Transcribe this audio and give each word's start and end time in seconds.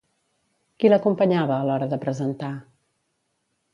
Qui 0.83 0.91
l'acompanyava 0.93 1.57
a 1.59 1.67
l'hora 1.67 1.91
de 1.93 2.03
presentar? 2.07 2.51